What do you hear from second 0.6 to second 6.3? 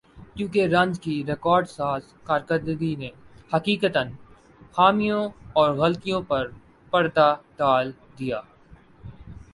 runs کی record ساز کارکردگی نے حقیقتا خامیوں اور غلطیوں